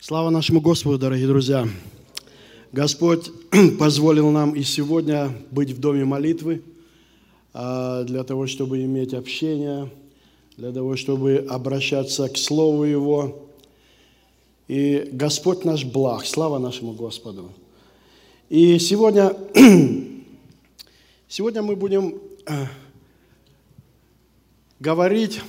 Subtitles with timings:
[0.00, 1.68] Слава нашему Господу, дорогие друзья!
[2.70, 3.32] Господь
[3.80, 6.62] позволил нам и сегодня быть в доме молитвы
[7.52, 9.90] а, для того, чтобы иметь общение,
[10.56, 13.48] для того, чтобы обращаться к Слову Его.
[14.68, 17.50] И Господь наш благ, слава нашему Господу.
[18.48, 19.34] И сегодня,
[21.28, 22.66] сегодня мы будем э,
[24.78, 25.40] говорить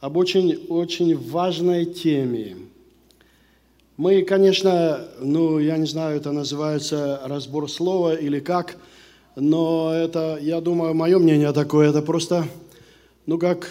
[0.00, 2.58] об очень, очень важной теме–
[3.96, 8.76] мы, конечно, ну, я не знаю, это называется разбор слова или как,
[9.36, 12.44] но это, я думаю, мое мнение такое, это просто,
[13.26, 13.70] ну, как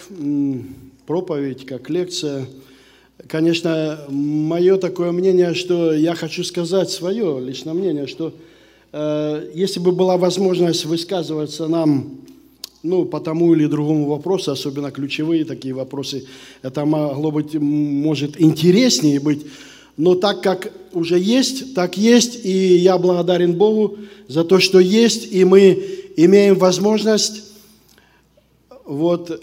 [1.06, 2.46] проповедь, как лекция.
[3.28, 8.32] Конечно, мое такое мнение, что я хочу сказать свое личное мнение, что
[8.92, 12.18] э, если бы была возможность высказываться нам
[12.82, 16.26] ну, по тому или другому вопросу, особенно ключевые такие вопросы,
[16.62, 19.46] это могло быть, может, интереснее быть,
[19.96, 25.32] но так как уже есть, так есть, и я благодарен Богу за то, что есть,
[25.32, 25.84] и мы
[26.16, 27.44] имеем возможность
[28.84, 29.42] вот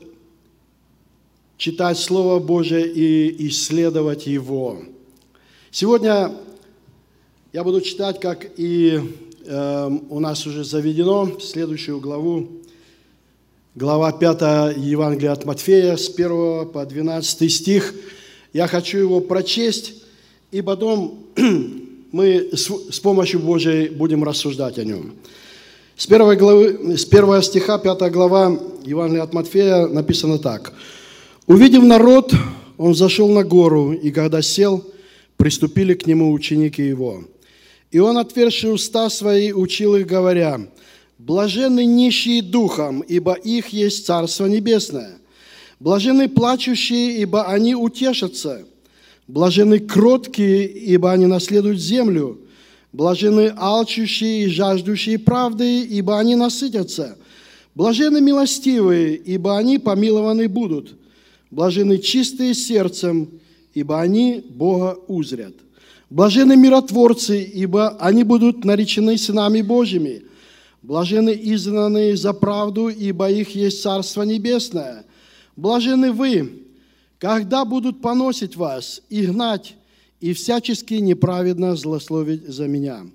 [1.58, 4.80] читать Слово Божие и исследовать его.
[5.70, 6.34] Сегодня
[7.54, 9.00] я буду читать, как и
[9.46, 12.48] э, у нас уже заведено, следующую главу,
[13.76, 17.94] глава 5 Евангелия от Матфея, с 1 по 12 стих.
[18.54, 20.01] Я хочу его прочесть,
[20.52, 21.28] и потом
[22.12, 25.14] мы с помощью Божией будем рассуждать о нем.
[25.96, 30.74] С первой, главы, с первого стиха, пятая глава Евангелия от Матфея написано так.
[31.48, 32.34] «Увидев народ,
[32.78, 34.84] он зашел на гору, и когда сел,
[35.38, 37.24] приступили к нему ученики его.
[37.92, 40.60] И он, отверши уста свои, учил их, говоря,
[41.18, 45.20] «Блаженны нищие духом, ибо их есть Царство Небесное.
[45.80, 48.66] Блаженны плачущие, ибо они утешатся.
[49.32, 52.42] Блажены кроткие, ибо они наследуют землю.
[52.92, 57.18] Блажены алчущие и жаждущие правды, ибо они насытятся.
[57.74, 60.96] Блажены милостивые, ибо они помилованы будут.
[61.50, 63.30] Блажены чистые сердцем,
[63.74, 65.54] ибо они Бога узрят.
[66.10, 70.24] Блажены миротворцы, ибо они будут наречены сынами Божьими.
[70.82, 75.06] Блажены изгнанные за правду, ибо их есть Царство Небесное.
[75.56, 76.61] Блажены вы,
[77.22, 79.76] когда будут поносить вас и гнать,
[80.20, 83.06] и всячески неправедно злословить за меня.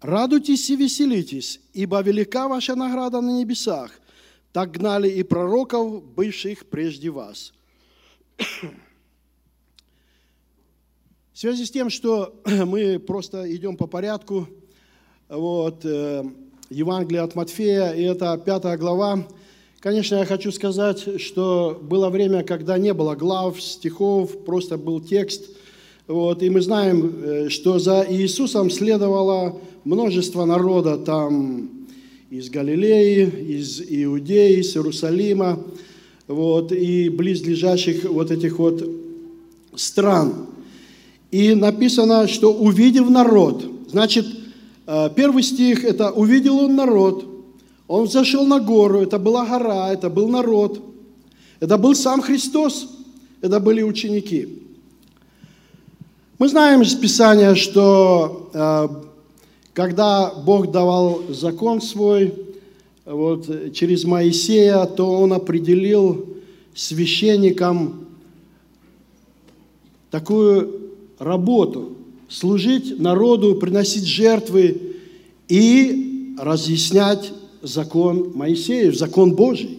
[0.00, 3.90] Радуйтесь и веселитесь, ибо велика ваша награда на небесах.
[4.50, 7.52] Так гнали и пророков, бывших прежде вас.
[8.38, 8.78] В
[11.34, 14.48] связи с тем, что мы просто идем по порядку,
[15.28, 16.24] вот, э,
[16.70, 19.26] Евангелие от Матфея, и это пятая глава,
[19.82, 25.50] Конечно, я хочу сказать, что было время, когда не было глав, стихов, просто был текст.
[26.06, 31.68] Вот, и мы знаем, э, что за Иисусом следовало множество народа там
[32.30, 35.58] из Галилеи, из Иудеи, из Иерусалима,
[36.28, 38.88] вот, и близлежащих вот этих вот
[39.74, 40.46] стран.
[41.32, 44.26] И написано, что увидев народ, значит,
[44.86, 47.31] э, первый стих– это «увидел он народ»,
[47.92, 50.80] он зашел на гору, это была гора, это был народ,
[51.60, 52.88] это был сам Христос,
[53.42, 54.62] это были ученики.
[56.38, 58.88] Мы знаем из Писания, что э,
[59.74, 62.34] когда Бог давал закон свой
[63.04, 66.26] вот, через Моисея, то Он определил
[66.74, 68.06] священникам
[70.10, 71.96] такую работу–
[72.32, 74.96] служить народу, приносить жертвы
[75.48, 79.78] и разъяснять закон Моисеев, закон Божий.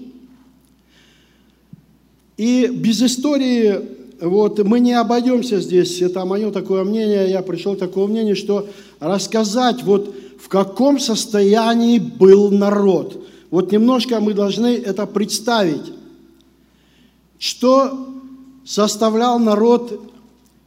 [2.37, 3.79] И без истории
[4.19, 8.69] вот, мы не обойдемся здесь, это мое такое мнение, я пришел к такому мнению, что
[8.99, 13.25] рассказать, вот в каком состоянии был народ.
[13.51, 15.93] Вот немножко мы должны это представить.
[17.37, 18.07] Что
[18.65, 20.01] составлял народ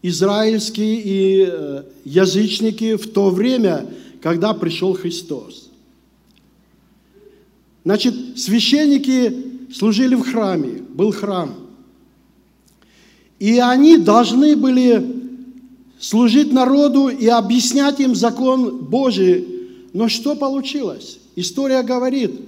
[0.03, 3.87] израильский и э, язычники в то время,
[4.23, 5.66] когда пришел Христос.
[7.87, 11.55] Значит, священники служили в храме, был храм.
[13.39, 15.07] И они должны были
[16.01, 19.69] служить народу и объяснять им закон Божий.
[19.93, 21.21] Но что получилось?
[21.37, 22.41] История говорит,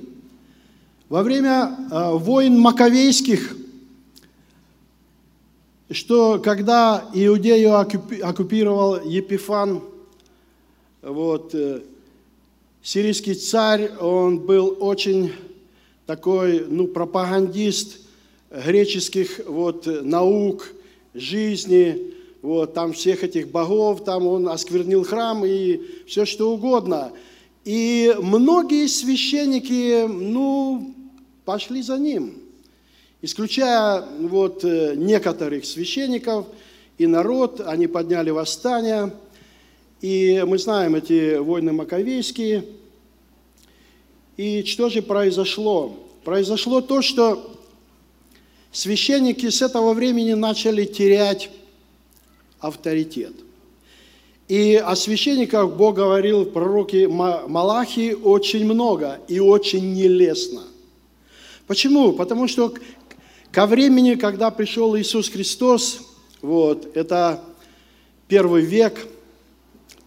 [1.09, 3.57] во время э, войн Маковейских,
[5.89, 9.83] что когда Иудею оккупировал Епифан,
[11.01, 11.83] вот, э,
[12.83, 15.33] Сирийский царь, он был очень
[16.07, 17.99] такой, ну, пропагандист
[18.51, 20.73] греческих вот наук,
[21.13, 27.13] жизни, вот, там всех этих богов, там он осквернил храм и все что угодно.
[27.65, 30.95] И многие священники, ну,
[31.45, 32.35] пошли за ним,
[33.23, 36.47] исключая вот э, некоторых священников
[36.97, 39.13] и народ, они подняли восстание,
[40.01, 42.65] и мы знаем эти войны маковейские.
[44.37, 45.97] И что же произошло?
[46.25, 47.57] Произошло то, что
[48.71, 51.51] священники с этого времени начали терять
[52.61, 53.33] авторитет.
[54.47, 60.63] И о священниках Бог говорил в пророке Малахии очень много и очень нелестно.
[61.67, 62.13] Почему?
[62.13, 62.73] Потому что
[63.53, 66.01] ко времени, когда пришел Иисус Христос,
[66.41, 67.43] вот, это
[68.27, 69.07] первый век,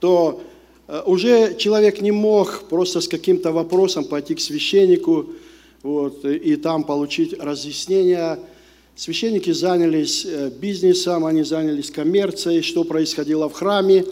[0.02, 0.42] то
[0.90, 5.28] э, уже человек не мог просто с каким-то вопросом пойти к священнику
[5.82, 8.38] вот, и там получить разъяснение
[8.96, 14.06] Священники занялись э, бизнесом, они занялись коммерцией, что происходило в храме.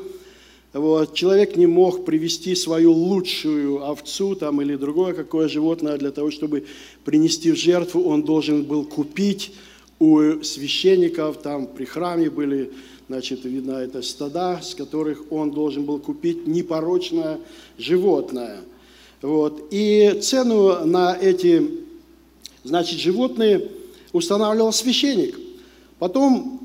[0.73, 1.13] Вот.
[1.13, 6.65] Человек не мог привести свою лучшую овцу там, или другое какое животное для того, чтобы
[7.03, 8.03] принести в жертву.
[8.03, 9.51] Он должен был купить
[9.99, 12.71] у священников, там при храме были,
[13.09, 17.39] значит, видно, это стада, с которых он должен был купить непорочное
[17.77, 18.61] животное.
[19.21, 19.67] Вот.
[19.71, 21.69] И цену на эти,
[22.63, 23.69] значит, животные–
[24.13, 25.39] устанавливал священник.
[25.97, 26.61] Потом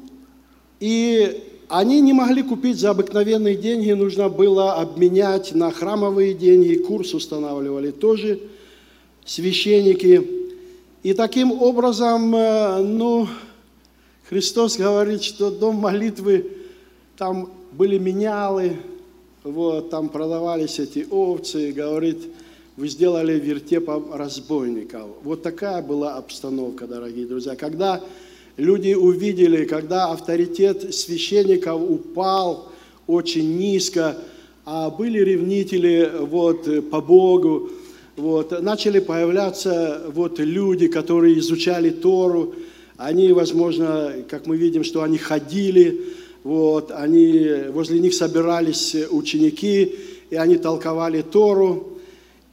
[0.80, 7.14] и они не могли купить за обыкновенные деньги, нужно было обменять на храмовые деньги, курс
[7.14, 8.40] устанавливали тоже
[9.24, 10.28] священники.
[11.02, 13.28] И таким образом, э, ну,
[14.28, 16.50] Христос говорит, что дом молитвы,
[17.18, 18.78] там были менялы,
[19.42, 22.22] вот, там продавались эти овцы, говорит,
[22.78, 25.10] вы сделали вертепом разбойников.
[25.22, 27.54] Вот такая была обстановка, дорогие друзья.
[27.54, 28.00] Когда
[28.56, 32.70] люди увидели, когда авторитет священников упал
[33.06, 34.16] очень низко,
[34.64, 37.68] а были ревнители вот, по Богу,
[38.16, 42.54] вот, начали появляться вот, люди, которые изучали Тору,
[42.96, 46.00] они, возможно, как мы видим, что они ходили,
[46.42, 49.94] вот, они, возле них собирались ученики,
[50.30, 51.94] и они толковали Тору,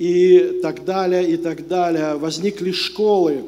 [0.01, 2.15] и так далее, и так далее.
[2.15, 3.43] Возникли школы,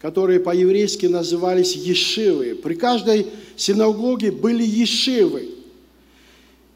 [0.00, 2.54] которые по-еврейски назывались ешивы.
[2.54, 5.50] При каждой синагоге были ешивы.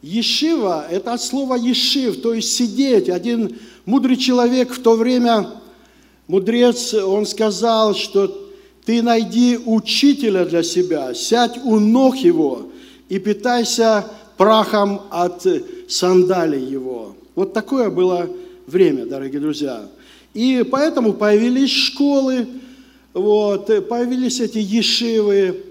[0.02, 3.08] Ешива– это от слова ешив, то есть сидеть.
[3.08, 5.48] Один мудрый человек в то время,
[6.26, 8.41] мудрец, он сказал, что
[8.84, 12.72] ты найди учителя для себя, сядь у ног его
[13.08, 14.04] и питайся
[14.36, 15.46] прахом от
[15.88, 17.16] сандалий его.
[17.34, 18.28] Вот такое было
[18.66, 19.88] время, дорогие друзья.
[20.34, 22.48] И поэтому появились школы,
[23.12, 25.62] вот, появились эти ешивы.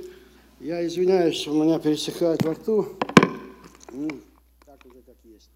[0.59, 2.87] Я извиняюсь, у меня пересыхает во рту.
[4.65, 5.49] Так уже как есть.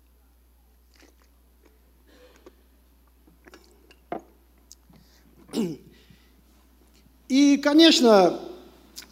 [7.36, 8.40] И, конечно,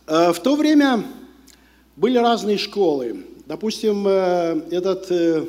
[0.07, 1.03] э, в то время
[1.97, 3.25] были разные школы.
[3.47, 5.43] Допустим, э, этот э,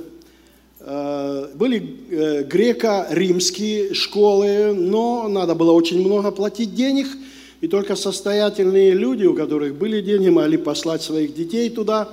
[1.55, 7.07] были греко-римские школы, но надо было очень много платить денег,
[7.61, 12.09] и только состоятельные люди, у которых были деньги, могли послать своих детей туда.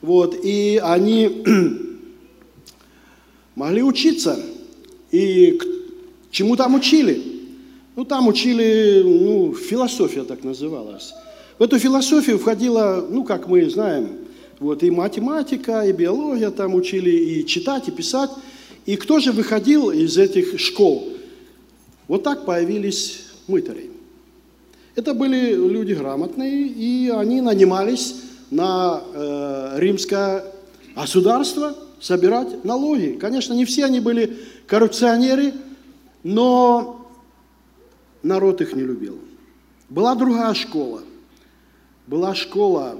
[0.00, 1.44] Вот, и они
[3.54, 4.40] могли учиться.
[5.10, 5.60] И
[6.30, 7.29] чему там учили?
[7.96, 11.12] Ну, там учили, ну, философия так называлась.
[11.58, 14.18] В эту философию входила, ну, как мы знаем,
[14.58, 18.30] вот, и математика, и биология там учили, и читать, и писать.
[18.86, 21.08] И кто же выходил из этих школ?
[22.08, 23.90] Вот так появились мытари.
[24.94, 28.16] Это были люди грамотные, и они нанимались
[28.50, 30.44] на э, римское
[30.94, 33.16] государство собирать налоги.
[33.20, 35.52] Конечно, не все они были коррупционеры,
[36.22, 36.99] но
[38.22, 39.18] народ их не любил.
[39.88, 41.02] Была другая школа.
[42.06, 42.96] Была школа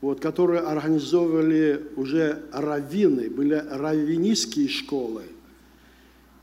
[0.00, 5.22] вот, которые организовывали уже раввины, были раввинистские школы.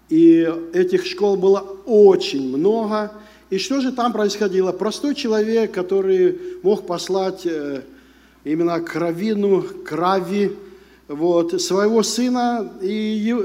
[0.09, 3.11] И этих школ было очень много.
[3.49, 4.71] И что же там происходило?
[4.71, 7.81] Простой человек, который мог послать э,
[8.43, 10.55] именно к раввину, к рави,
[11.07, 13.35] вот, своего сына, и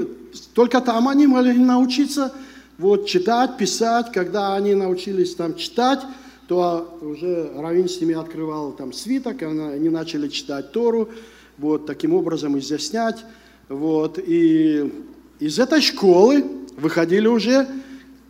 [0.53, 2.33] только там они могли научиться
[2.77, 4.11] вот, читать, писать.
[4.11, 5.99] Когда они научились там читать,
[6.47, 11.09] то уже Равин с ними открывал там свиток, они начали читать Тору,
[11.57, 13.23] вот, таким образом изъяснять.
[13.69, 14.91] Вот, и
[15.39, 16.43] из этой школы
[16.77, 17.67] выходили уже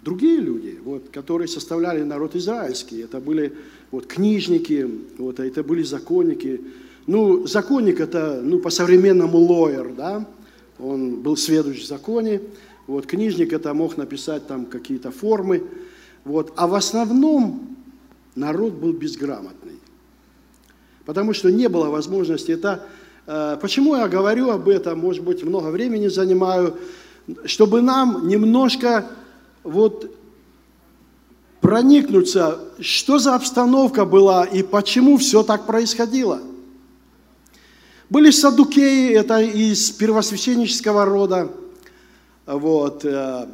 [0.04, 3.02] другие люди, вот, которые составляли народ израильский.
[3.02, 3.54] Это были
[3.92, 6.62] вот, книжники, вот, это были законники.
[7.08, 10.26] ну, законник это, ну, по-современному лоер, да,
[10.80, 12.42] он был сведущ в законе,
[12.88, 15.64] вот, книжник это мог написать там какие-то формы,
[16.26, 17.78] вот, а в основном
[18.36, 19.80] народ был безграмотный,
[21.06, 22.86] потому что не было возможности, это,
[23.28, 26.78] э, почему я говорю об этом, может быть, много времени занимаю,
[27.46, 29.08] чтобы нам немножко
[29.64, 30.14] вот
[31.62, 36.42] проникнуться, что за обстановка была и почему все так происходило.
[38.10, 41.50] Были садукеи, это из первосвященнического рода,
[42.46, 43.48] вот, э,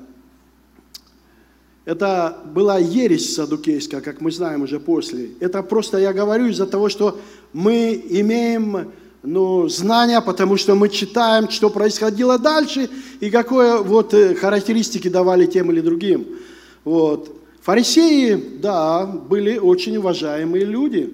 [1.86, 5.30] это была ересь садукейская, как мы знаем уже после.
[5.40, 7.20] Это просто я говорю из-за того, что
[7.54, 8.92] мы имеем
[9.22, 15.46] ну, знания, потому что мы читаем, что происходило дальше и какое вот э, характеристики давали
[15.46, 16.26] тем или другим.
[16.84, 17.36] Вот.
[17.62, 21.14] Фарисеи, да, были очень уважаемые люди.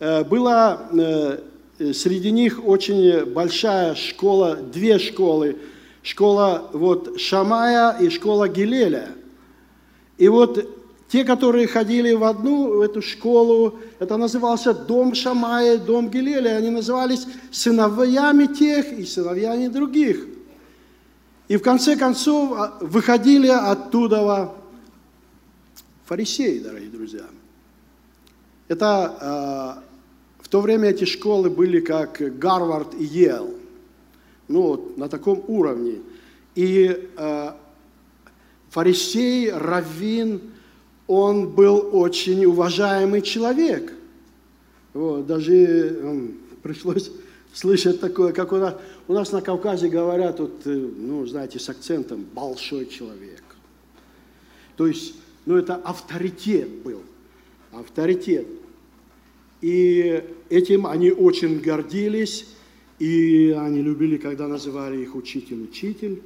[0.00, 0.88] Э, была
[1.92, 5.56] среди них очень большая школа, две школы.
[6.04, 9.08] Школа вот Шамая и школа Гилеля.
[10.18, 10.68] И вот
[11.08, 16.68] те, которые ходили в одну в эту школу, это назывался дом Шамая, дом Гилеля, они
[16.68, 20.26] назывались сыновьями тех и сыновьями других.
[21.48, 24.52] И в конце концов а, выходили оттуда
[26.04, 27.24] фарисеи, дорогие друзья.
[28.68, 29.82] Это
[30.38, 33.63] в то время эти школы были как Гарвард и Йел.
[34.48, 36.00] Ну, вот, на таком уровне.
[36.54, 37.52] И э,
[38.70, 40.40] фарисей, раввин,
[41.06, 43.92] он был очень уважаемый человек.
[44.92, 46.28] Вот, даже э,
[46.62, 47.10] пришлось
[47.52, 48.74] слышать такое, как у нас,
[49.08, 53.42] у нас на Кавказе говорят, вот, э, ну, знаете, с акцентом «большой человек».
[54.76, 55.14] То есть,
[55.46, 57.00] ну, это авторитет был,
[57.72, 58.46] авторитет.
[59.60, 62.46] И этим они очень гордились,
[62.98, 66.22] и они любили, когда называли их учитель-учитель.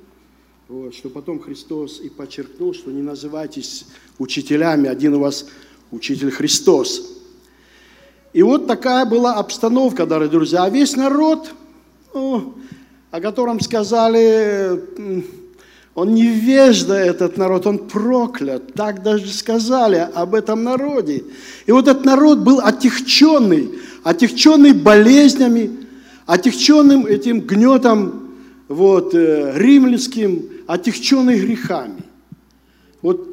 [0.68, 3.86] Вот, что потом Христос и подчеркнул, что не называйтесь
[4.18, 5.46] учителями, один у вас
[5.90, 7.18] учитель Христос.
[8.34, 10.64] И вот такая была обстановка, дорогие друзья.
[10.64, 11.50] А весь народ,
[12.12, 12.54] ну,
[13.10, 14.78] о котором сказали,
[15.94, 18.74] он невежда, этот народ, он проклят.
[18.74, 21.24] Так даже сказали об этом народе.
[21.64, 23.70] И вот этот народ был отягченный,
[24.04, 25.87] отягченный болезнями,
[26.28, 28.34] отягченным этим гнетом
[28.68, 32.02] вот, э, римлянским, отягченный грехами.
[33.00, 33.26] Вот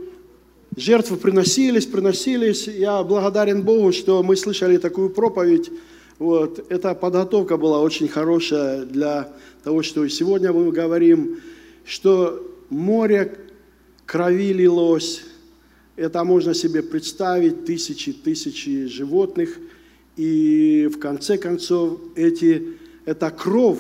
[0.78, 2.68] жертвы приносились, приносились.
[2.68, 5.72] Я благодарен Богу, что мы слышали такую проповедь.
[6.20, 6.66] Вот.
[6.70, 9.30] Эта подготовка была очень хорошая для
[9.66, 11.42] того, что сегодня мы говорим,
[11.84, 13.38] что море
[14.06, 15.22] крови лилось,
[15.98, 19.58] это можно себе представить, тысячи, тысячи животных,
[20.16, 23.80] и в конце концов эти, эта кровь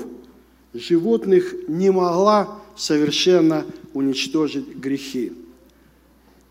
[0.73, 5.33] животных не могла совершенно уничтожить грехи.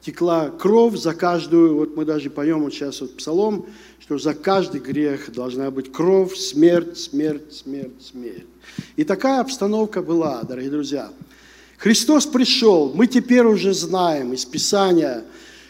[0.01, 3.67] Текла кровь за каждую, вот мы даже поем вот сейчас вот псалом,
[4.01, 8.47] что за каждый грех должна быть кровь, смерть, смерть, смерть, смерть.
[8.97, 11.11] И такая обстановка была, дорогие друзья.
[11.79, 15.25] Христос пришел, мы теперь уже знаем из Писания,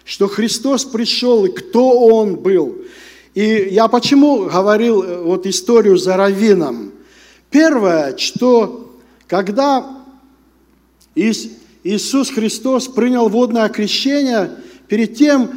[0.05, 2.83] что Христос пришел и кто Он был.
[3.35, 6.94] И я почему говорил э, вот историю за раввином?
[7.55, 8.97] Первое, что
[9.29, 10.05] когда
[11.15, 14.51] Иисус Христос принял водное крещение,
[14.89, 15.53] перед тем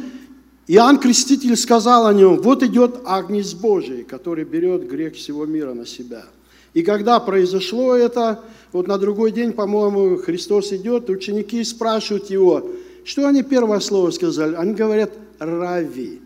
[0.68, 5.86] Иоанн Креститель сказал о нем, вот идет Агнец Божий, который берет грех всего мира на
[5.86, 6.24] себя.
[6.72, 12.64] И когда произошло это, вот на другой день, по-моему, Христос идет, ученики спрашивают его,
[13.02, 14.54] что они первое слово сказали?
[14.54, 16.20] Они говорят «рави».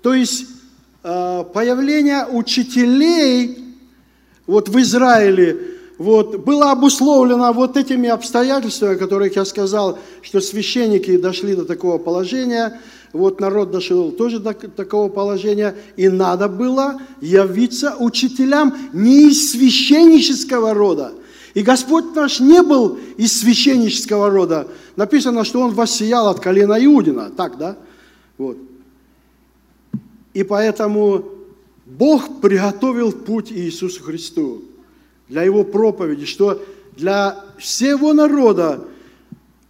[0.00, 0.46] То есть
[1.02, 3.63] э, появление учителей
[4.46, 5.58] вот в Израиле
[5.98, 11.98] вот, было обусловлено вот этими обстоятельствами, о которых я сказал, что священники дошли до такого
[11.98, 12.80] положения,
[13.12, 20.74] вот народ дошел тоже до такого положения, и надо было явиться учителям не из священнического
[20.74, 21.12] рода,
[21.54, 24.66] и Господь наш не был из священнического рода.
[24.96, 27.30] Написано, что Он воссиял от колена Иудина.
[27.30, 27.76] Так, да?
[28.36, 28.58] Вот.
[30.32, 31.24] И поэтому
[31.86, 34.62] Бог приготовил путь Иисусу Христу
[35.28, 36.62] для Его проповеди, что
[36.96, 38.84] для всего народа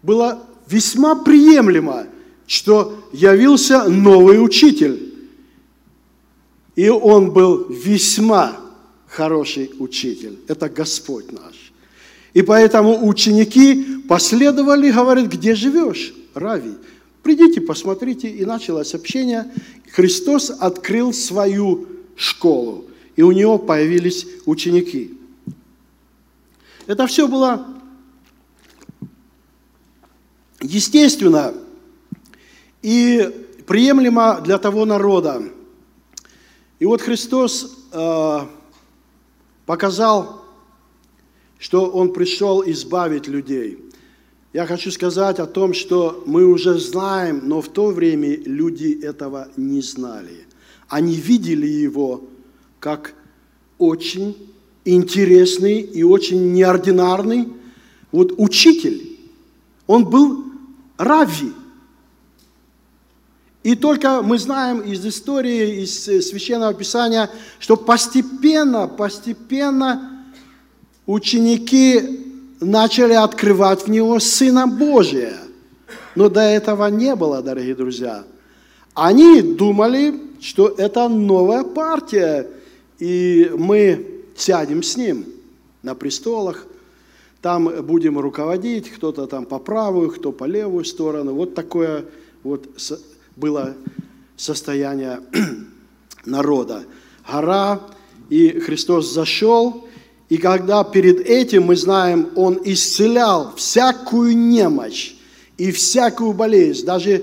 [0.02, 2.06] было весьма приемлемо,
[2.46, 5.14] что явился новый учитель.
[6.76, 8.56] И он был весьма
[9.06, 10.38] хороший учитель.
[10.48, 11.72] Это Господь наш.
[12.32, 16.74] И поэтому ученики последовали, говорят, где живешь, Рави?
[17.22, 18.28] Придите, посмотрите.
[18.28, 19.50] И началось общение.
[19.92, 22.86] Христос открыл свою школу.
[23.16, 25.16] и у него появились ученики.
[26.86, 27.66] Это все было
[30.60, 31.54] естественно
[32.82, 35.42] и приемлемо для того народа.
[36.78, 38.38] И вот Христос э,
[39.64, 40.44] показал,
[41.58, 43.78] что Он пришел избавить людей.
[44.52, 49.48] Я хочу сказать о том, что мы уже знаем, но в то время люди этого
[49.56, 50.46] не знали.
[50.88, 52.22] Они видели Его
[52.80, 53.14] как
[53.78, 54.36] очень
[54.84, 57.48] интересный и очень неординарный
[58.12, 59.18] вот учитель.
[59.86, 60.44] Он был
[60.96, 61.52] рави.
[63.62, 70.22] И только мы знаем из истории, из Священного Писания, что постепенно, постепенно
[71.06, 72.20] ученики
[72.60, 75.38] начали открывать в него Сына Божия.
[76.14, 78.24] Но до этого не было, дорогие друзья.
[78.94, 82.46] Они думали, что это новая партия,
[82.98, 85.26] и мы сядем с ним
[85.82, 86.66] на престолах,
[87.42, 91.34] там будем руководить, кто-то там по правую, кто по левую сторону.
[91.34, 92.06] Вот такое
[92.42, 92.66] вот
[93.36, 93.74] было
[94.36, 95.20] состояние
[96.24, 96.84] народа.
[97.30, 97.80] Гора,
[98.30, 99.86] и Христос зашел,
[100.28, 105.14] и когда перед этим, мы знаем, Он исцелял всякую немощь
[105.58, 106.86] и всякую болезнь.
[106.86, 107.22] Даже,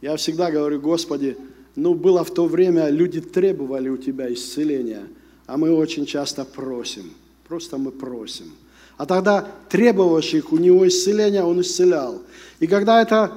[0.00, 1.36] я всегда говорю, Господи,
[1.76, 5.06] ну было в то время, люди требовали у Тебя исцеления,
[5.46, 7.12] а мы очень часто просим,
[7.48, 8.52] просто мы просим.
[8.96, 12.22] А тогда требовавших у Него исцеления Он исцелял.
[12.58, 13.32] И когда это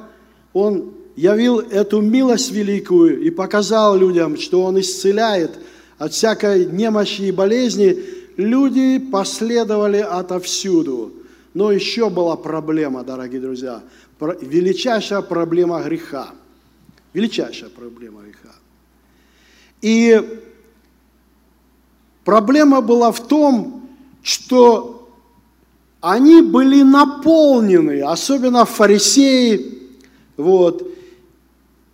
[0.52, 5.52] Он явил эту милость великую и показал людям, что Он исцеляет
[5.98, 7.98] от всякой немощи и болезни,
[8.36, 11.14] люди последовали отовсюду.
[11.54, 13.84] Но еще была проблема, дорогие друзья,
[14.20, 16.34] величайшая проблема греха.
[17.14, 18.56] Величайшая проблема греха.
[19.82, 20.40] И
[22.24, 23.90] проблема была в том,
[24.24, 25.10] что
[26.02, 29.80] они были наполнены, особенно фарисеи,
[30.38, 30.88] вот,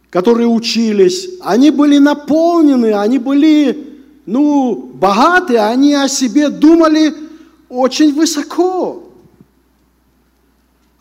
[0.09, 3.89] которые учились, они были наполнены, они были
[4.25, 7.13] ну, богатые, они о себе думали
[7.67, 9.11] очень высоко.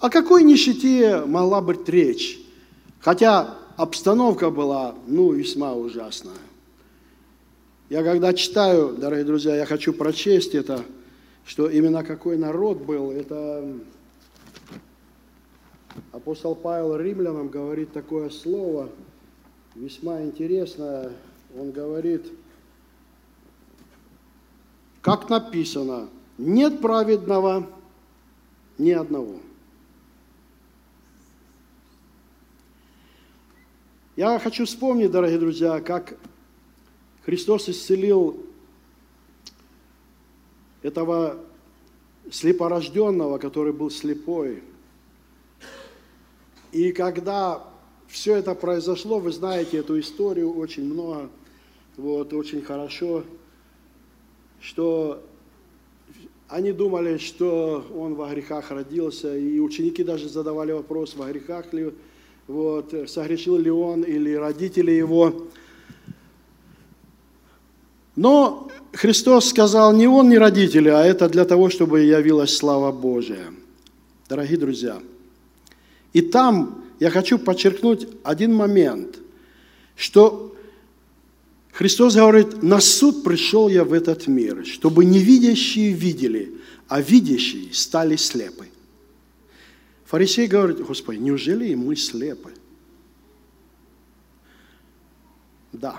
[0.01, 2.38] О какой нищете могла быть речь?
[3.01, 6.35] Хотя обстановка была, ну, весьма ужасная.
[7.88, 10.85] Я когда читаю, дорогие друзья, я хочу прочесть это,
[11.47, 13.67] что именно какой народ был, это
[16.12, 18.91] апостол Павел римлянам говорит такое слово,
[19.75, 21.12] весьма интересное.
[21.57, 22.27] Он говорит–
[25.09, 27.67] как написано, нет праведного
[28.77, 29.37] ни одного.
[34.18, 36.18] Я хочу вспомнить, дорогие друзья, как
[37.24, 38.44] Христос исцелил
[40.83, 41.38] этого
[42.28, 44.64] слепорожденного, который был слепой.
[46.72, 47.62] И когда
[48.09, 51.31] все это произошло, вы знаете эту историю очень много,
[51.96, 53.22] вот, очень хорошо–
[54.61, 55.22] что
[56.48, 61.94] они думали, что он во грехах родился, и ученики даже задавали вопрос, во грехах ли,
[62.49, 65.47] вот, согрешил ли он или родители его.
[68.17, 73.53] Но Христос сказал, не он, не родители, а это для того, чтобы явилась слава Божия.
[74.29, 75.01] Дорогие друзья,
[76.13, 79.19] и там я хочу подчеркнуть один момент,
[79.95, 80.57] что
[81.73, 86.55] Христос говорит, на суд пришел я в этот мир, чтобы невидящие видели,
[86.89, 88.67] а видящие стали слепы.
[90.09, 92.55] Фарисей говорит, Господи, неужели и мы слепы?
[95.71, 95.99] Да,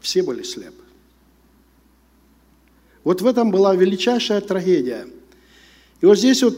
[0.00, 0.84] все были слепы.
[3.02, 5.08] Вот в этом была величайшая трагедия.
[6.00, 6.56] И вот здесь вот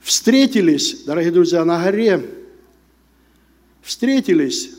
[0.00, 2.30] встретились, дорогие друзья, на горе,
[3.82, 4.70] встретились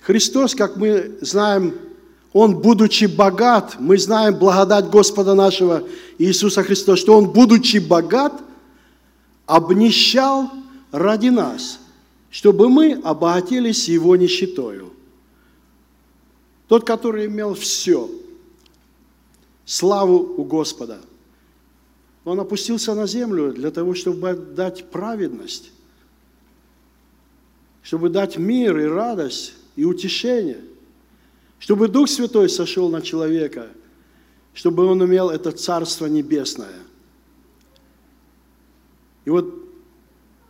[0.00, 1.74] Христос, как мы знаем,
[2.32, 8.47] Он, будучи богат, мы знаем благодать Господа нашего Иисуса Христа, что Он, будучи богат,
[9.48, 10.50] обнищал
[10.92, 11.80] ради нас,
[12.30, 14.92] чтобы мы обогатились Его нищетою.
[16.68, 18.10] Тот, который имел все,
[19.64, 21.00] славу у Господа,
[22.26, 25.70] Он опустился на землю для того, чтобы дать праведность,
[27.82, 30.60] чтобы дать мир и радость и утешение,
[31.58, 33.68] чтобы Дух Святой сошел на человека,
[34.52, 36.87] чтобы он имел это Царство Небесное.
[39.28, 39.44] И вот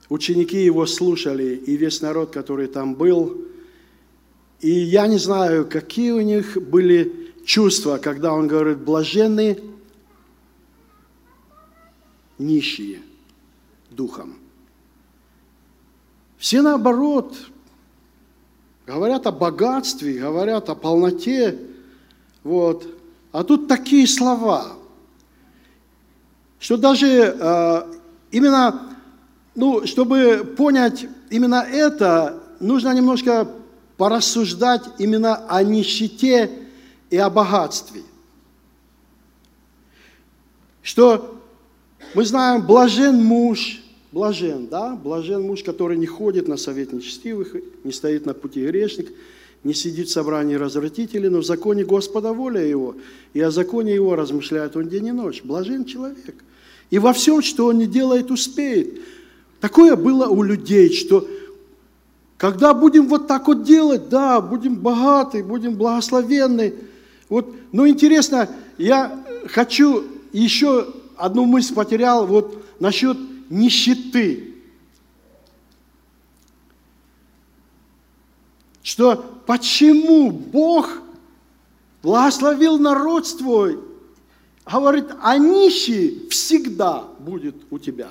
[0.08, 3.44] ученики его слушали, и весь народ, который там был,
[4.60, 9.58] и я не знаю, какие у них были чувство, когда он говорит, блаженны
[12.38, 13.02] нищие
[13.90, 14.36] духом.
[16.36, 17.36] Все наоборот
[18.86, 21.58] говорят о богатстве, говорят о полноте,
[22.44, 22.86] вот.
[23.32, 24.76] А тут такие слова,
[26.60, 27.97] что даже э,
[28.30, 28.96] именно,
[29.54, 33.48] ну, чтобы понять именно это, нужно немножко
[33.96, 36.50] порассуждать именно о нищете
[37.10, 38.02] и о богатстве.
[40.82, 41.38] Что
[42.14, 47.92] мы знаем, блажен муж, блажен, да, блажен муж, который не ходит на совет нечестивых, не
[47.92, 49.12] стоит на пути грешник,
[49.64, 52.94] не сидит в собрании развратителей, но в законе Господа воля его,
[53.34, 55.42] и о законе его размышляет он день и ночь.
[55.42, 56.44] Блажен человек.
[56.90, 59.00] И во всем, что он не делает, успеет.
[59.60, 61.28] Такое было у людей, что
[62.36, 66.74] когда будем вот так вот делать, да, будем богаты, будем благословенны.
[67.28, 68.48] Вот, но интересно,
[68.78, 73.18] я хочу еще одну мысль потерял вот насчет
[73.50, 74.54] нищеты.
[78.82, 81.02] Что почему Бог
[82.02, 83.78] благословил народ свой,
[84.70, 88.08] говорит, а нищий всегда будет у тебя.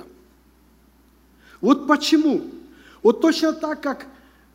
[1.60, 2.42] Вот почему?
[3.02, 4.06] Вот точно так, как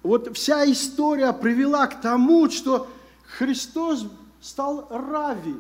[0.02, 2.88] вот вся история привела к тому, что
[3.38, 4.06] Христос
[4.42, 5.56] стал рави.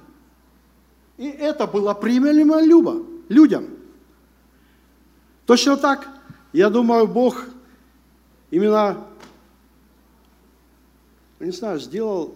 [1.17, 2.59] И это было приемлемо
[3.29, 3.69] людям.
[5.45, 6.09] Точно так,
[6.51, 7.45] я думаю, Бог
[8.51, 9.05] именно,
[11.39, 12.35] не знаю, сделал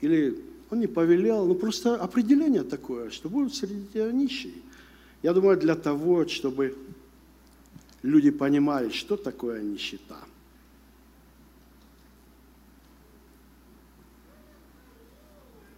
[0.00, 4.54] или он не повелел, но просто определение такое, что будут среди тебя нищие.
[5.22, 6.74] Я думаю, для того, чтобы
[8.02, 10.16] люди понимали, что такое нищета.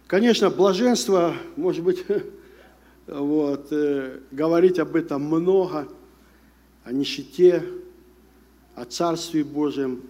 [0.07, 2.05] Конечно, блаженство, может быть,
[3.07, 5.89] вот, э, говорить об этом много,
[6.85, 7.65] о нищете,
[8.75, 10.03] о Царстве Божьем.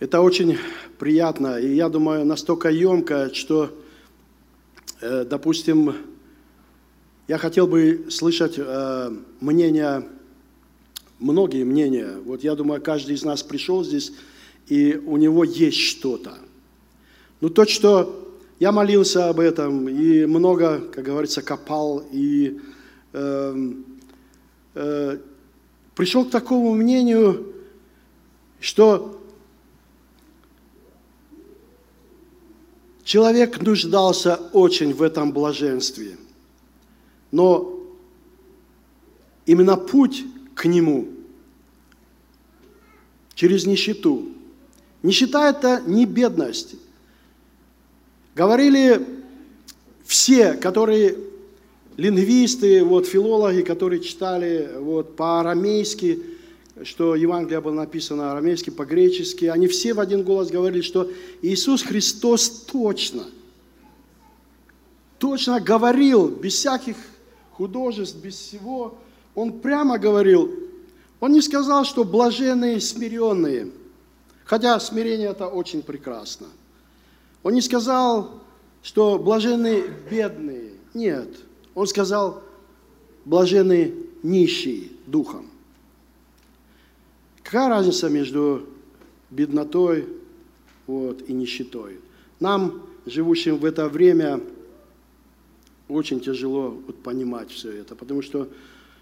[0.00, 0.56] Это очень
[0.96, 3.76] приятно, и я думаю, настолько емко, что,
[5.00, 5.92] э, допустим,
[7.26, 10.06] я хотел бы слышать э, мнение,
[11.18, 12.14] многие мнения.
[12.24, 14.12] Вот я думаю, каждый из нас пришел здесь,
[14.68, 16.34] и у него есть что-то.
[17.40, 22.60] Ну, то, что я молился об этом, и много, как говорится, копал, и
[23.14, 23.72] э,
[24.76, 25.18] э,
[25.96, 27.52] пришел к такому мнению,
[28.60, 29.17] что
[33.08, 36.18] Человек нуждался очень в этом блаженстве,
[37.30, 37.80] но
[39.46, 41.08] именно путь к нему
[43.34, 44.28] через нищету.
[45.02, 46.74] Нищета– это не бедность.
[48.34, 49.06] Говорили
[50.04, 51.16] все, которые
[51.96, 56.22] лингвисты, вот, филологи, которые читали вот, по-арамейски–
[56.84, 61.10] что Евангелие было написано арамейски, по-гречески, они все в один голос говорили, что
[61.42, 63.24] Иисус Христос точно,
[65.18, 66.96] точно говорил, без всяких
[67.52, 68.98] художеств, без всего,
[69.34, 70.50] Он прямо говорил,
[71.20, 73.70] Он не сказал, что блаженные смиренные,
[74.44, 76.46] хотя смирение это очень прекрасно.
[77.42, 78.42] Он не сказал,
[78.82, 81.28] что блаженные бедные, нет.
[81.74, 82.42] Он сказал,
[83.24, 85.50] блаженные нищие духом.
[87.50, 88.66] Какая разница между
[89.30, 90.04] беднотой
[90.86, 91.96] вот, и нищетой?
[92.40, 94.42] Нам, живущим в это время,
[95.88, 98.50] очень тяжело вот, понимать все это, потому что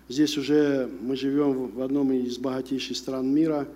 [0.09, 3.67] здесь уже мы живем в одном из богатейших стран мира,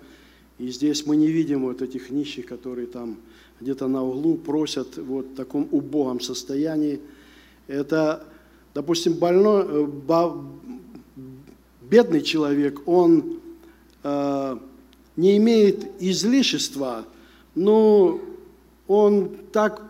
[0.57, 3.17] и здесь мы не видим вот этих нищих, которые там
[3.59, 7.01] где-то на углу просят вот в таком убогом состоянии.
[7.67, 8.25] Это,
[8.73, 10.31] допустим, больной, э,
[11.81, 13.40] бедный человек, он
[14.03, 17.05] не имеет излишества,
[17.55, 18.19] но
[18.87, 19.83] он так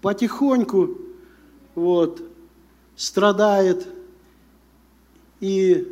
[0.00, 0.96] потихоньку
[1.74, 2.22] вот,
[2.96, 3.86] страдает
[5.40, 5.86] и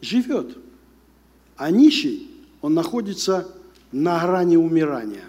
[0.00, 0.56] живет.
[1.56, 3.54] А нищий, он находится
[3.92, 5.24] на грани умирания.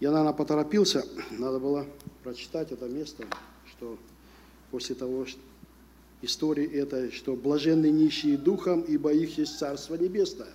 [0.00, 1.84] Я, наверное, поторопился, надо было
[2.28, 3.24] прочитать это место,
[3.70, 3.98] что
[4.70, 5.40] после того, что
[6.20, 10.52] истории этой, что блаженны нищие духом, ибо их есть Царство Небесное.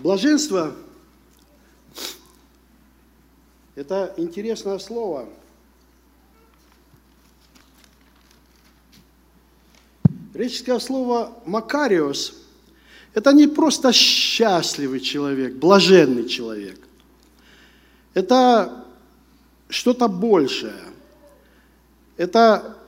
[0.00, 0.76] Блаженство–
[3.74, 5.30] это интересное слово.
[10.40, 12.32] Греческое слово «макариос»–
[13.12, 16.80] это не просто счастливый человек, блаженный человек.
[18.14, 18.86] Это
[19.68, 20.80] что-то большее.
[22.16, 22.78] Это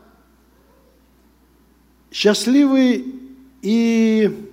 [2.11, 3.21] счастливый
[3.61, 4.49] и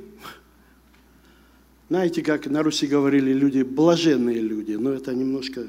[1.88, 5.68] знаете, как на Руси говорили люди, блаженные люди, но это немножко...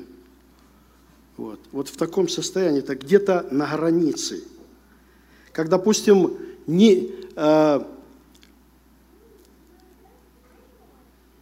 [1.36, 4.42] Вот, вот в таком состоянии, это где-то на границе.
[5.52, 7.84] Как, допустим, не, э,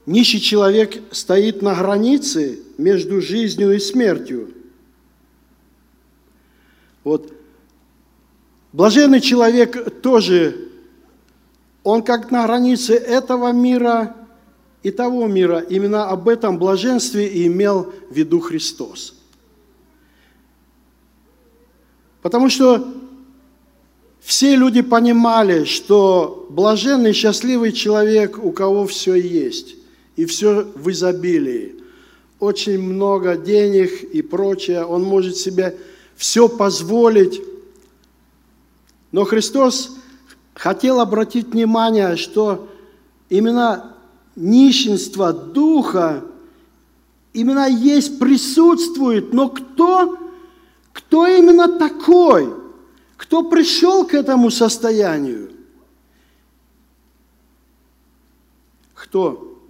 [0.07, 4.55] нищий человек стоит на границе между жизнью и смертью.
[7.05, 7.33] Вот.
[8.73, 10.69] Блаженный человек тоже,
[11.83, 14.15] он как на границе этого мира
[14.83, 15.61] и того мира.
[15.61, 19.15] Именно об этом блаженстве и имел в виду Христос.
[22.23, 22.87] Потому что
[24.29, 29.77] все люди понимали, что блаженный, счастливый человек, у кого все есть,
[30.17, 31.77] и все в изобилии.
[32.39, 35.79] Очень много денег и прочее, он может себе
[36.15, 37.41] все позволить.
[39.13, 39.97] Но Христос
[40.53, 42.69] хотел обратить внимание, что
[43.31, 43.97] именно
[44.37, 46.23] нищенство духа
[47.33, 50.19] именно есть, присутствует, но кто,
[50.93, 52.58] кто именно такой,
[53.19, 55.53] кто пришел к этому состоянию?
[58.95, 59.61] Кто?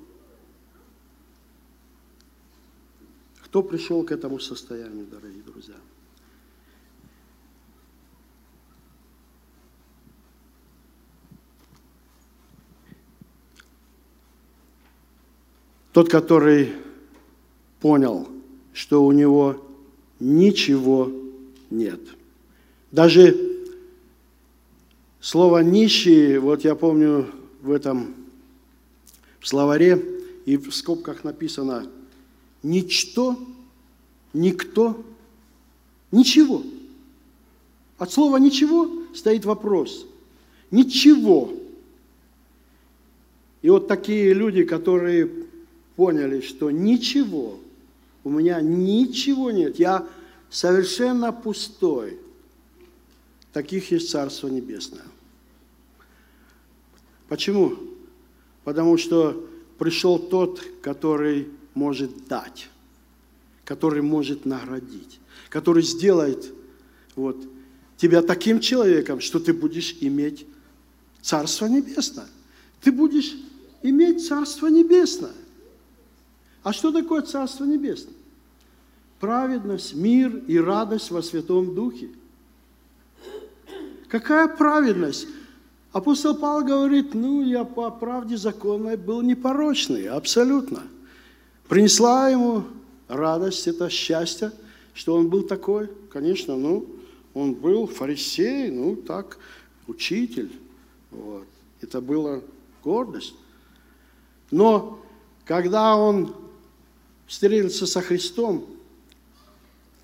[3.43, 5.75] Кто пришел к этому состоянию, дорогие друзья?
[15.95, 16.75] Тот, который
[17.81, 18.29] понял,
[18.75, 19.67] что у него
[20.21, 21.11] ничего
[21.71, 22.18] нет.
[22.91, 23.37] Даже
[25.21, 27.27] слово «нищий», вот я помню
[27.61, 28.15] в этом
[29.41, 30.03] в словаре
[30.47, 31.87] и в скобках написано
[32.63, 33.39] «ничто»,
[34.33, 35.05] «никто»,
[36.11, 36.63] «ничего».
[37.99, 40.07] От слова «ничего» стоит вопрос.
[40.71, 41.53] Ничего.
[43.61, 45.31] И вот такие люди, которые
[45.97, 47.59] поняли, что ничего,
[48.25, 50.07] у меня ничего нет, я
[50.49, 52.19] совершенно пустой.
[53.59, 55.03] Таких есть Царство Небесное.
[57.29, 57.77] Почему?
[58.63, 59.49] Потому что
[59.81, 62.69] пришел тот, который может дать,
[63.65, 65.19] который может наградить,
[65.49, 66.53] который сделает
[67.17, 67.49] вот,
[67.97, 70.47] тебя таким человеком, что ты будешь иметь
[71.21, 72.29] Царство Небесное.
[72.81, 73.35] Ты будешь
[73.83, 75.35] иметь Царство Небесное.
[76.63, 78.15] А что такое Царство Небесное?
[79.19, 82.11] Праведность, мир и радость во Святом Духе.
[84.09, 85.27] Какая праведность?
[85.93, 90.83] Апостол Павел говорит, ну, я по правде законной был непорочный, абсолютно.
[91.69, 92.65] Принесла ему
[93.09, 94.53] радость, это счастье,
[94.95, 95.91] что он был такой.
[96.11, 96.87] Конечно, ну,
[97.35, 99.39] он был фарисей, ну, так,
[99.87, 100.53] учитель.
[101.11, 101.47] Вот.
[101.81, 102.41] Это была
[102.83, 103.35] гордость.
[104.51, 105.01] Но
[105.45, 106.35] когда он
[107.27, 108.67] встретиться со Христом,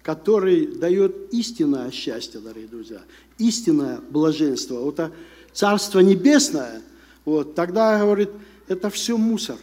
[0.04, 3.00] который дает истинное счастье, дорогие друзья,
[3.38, 5.12] истинное блаженство, вот это
[5.52, 6.82] Царство Небесное,
[7.24, 8.28] вот, тогда, говорит,
[8.68, 9.56] это все мусор,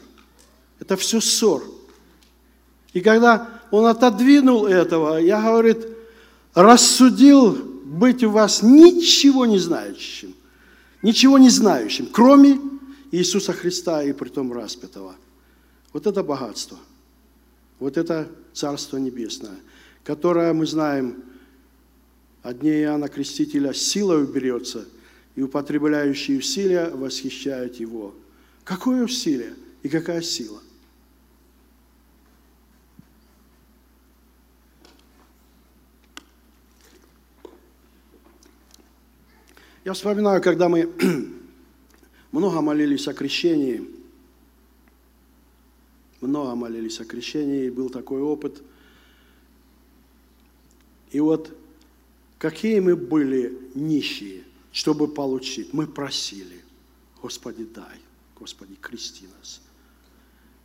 [0.79, 1.63] это все ссор.
[2.93, 5.87] И когда он отодвинул этого, я, говорит,
[6.55, 7.53] рассудил
[7.85, 10.33] быть у вас ничего не знающим,
[11.03, 12.59] ничего не знающим, кроме
[13.11, 15.15] Иисуса Христа и притом распятого.
[15.93, 16.79] Вот это богатство–
[17.81, 19.57] вот это Царство Небесное,
[20.03, 21.23] которое мы знаем,
[22.43, 24.87] от дней Иоанна Крестителя силой берется,
[25.35, 28.15] и употребляющие усилия восхищают его.
[28.63, 30.59] Какое усилие и какая сила?
[39.83, 40.89] Я вспоминаю, когда мы
[42.31, 43.87] много молились о крещении–
[46.21, 48.61] много молились о крещении, и был такой опыт.
[51.11, 51.51] И вот
[52.37, 55.73] какие мы были нищие, чтобы получить.
[55.73, 56.61] Мы просили,
[57.21, 57.99] Господи, дай,
[58.39, 59.61] Господи, крести нас.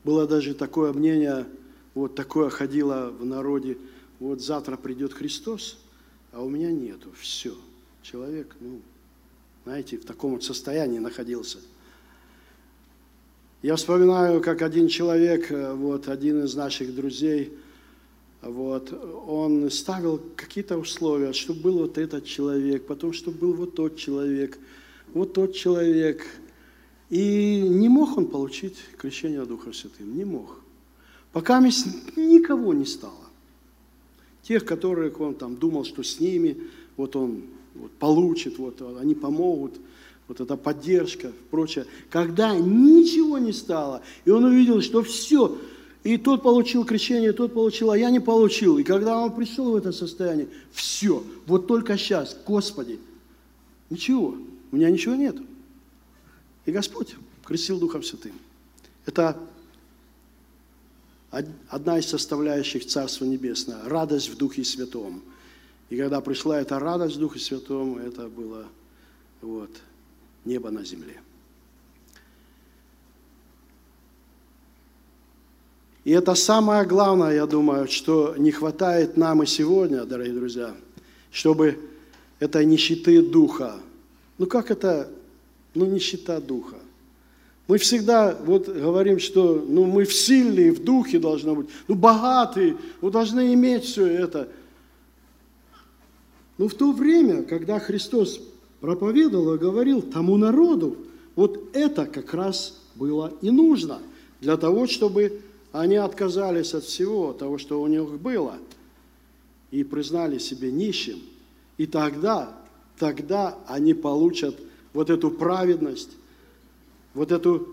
[0.05, 1.47] Было даже такое мнение,
[1.95, 3.77] вот такое ходило в народе,
[4.21, 5.79] вот завтра придет Христос,
[6.33, 7.55] а у меня нету, все.
[8.03, 8.81] Человек, ну,
[9.65, 11.59] знаете, в таком вот состоянии находился.
[13.63, 17.53] Я вспоминаю, как один человек, э, вот один из наших друзей,
[18.43, 18.93] вот,
[19.27, 24.59] он ставил какие-то условия, чтобы был вот этот человек, потом, чтобы был вот тот человек,
[25.13, 26.27] вот тот человек.
[27.09, 30.61] И не мог он получить крещение Духа Святым, не мог.
[31.33, 33.15] Пока никого не стало.
[34.43, 36.57] Тех, которых он там думал, что с ними,
[36.97, 37.43] вот он
[37.75, 39.75] вот, получит, вот они помогут,
[40.29, 41.87] вот эта поддержка, прочее.
[42.11, 45.57] Когда ничего не стало, и он увидел, что все,
[46.07, 48.79] и тот получил крещение, тот получил, а я не получил.
[48.79, 53.01] И когда он пришел в это состояние, все, вот только сейчас, Господи,
[53.91, 54.37] ничего,
[54.71, 55.37] у меня ничего нет.
[56.65, 58.35] И Господь крестил Духом Святым.
[59.05, 59.37] Это
[61.31, 65.25] одна из составляющих Царства Небесного, радость в Духе Святом.
[65.91, 68.67] И когда пришла эта радость в Духе Святом, это было
[69.43, 69.71] вот,
[70.45, 71.21] небо на земле.
[76.07, 80.73] И это самое главное, я думаю, что не хватает нам и сегодня, дорогие друзья,
[81.33, 81.81] чтобы
[82.39, 83.75] этой нищеты духа.
[84.39, 85.11] Ну как это,
[85.75, 86.77] ну нищета духа?
[87.67, 92.77] Мы всегда вот говорим, что ну, мы в сильные, в духе должны быть, ну богатые,
[93.03, 94.49] ну должны иметь все это.
[96.57, 98.41] Но в то время, когда Христос
[98.81, 100.99] проповедовал и говорил тому народу,
[101.35, 103.99] вот это как раз было и нужно
[104.41, 105.43] для того, чтобы
[105.81, 108.59] они отказались от всего того, что у них было,
[109.71, 111.21] и признали себя нищим.
[111.77, 112.57] И тогда,
[112.99, 114.59] тогда они получат
[114.95, 116.11] вот эту праведность,
[117.13, 117.69] вот эту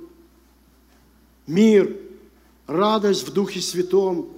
[1.47, 1.95] мир,
[2.67, 4.29] радость в Духе Святом,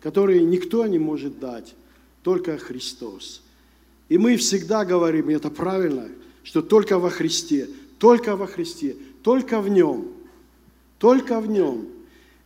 [0.00, 1.74] который никто не может дать,
[2.22, 3.42] только Христос.
[4.08, 6.08] И мы всегда говорим, и это правильно,
[6.44, 10.08] что только во Христе, только во Христе, только в Нем,
[10.98, 11.99] только в Нем.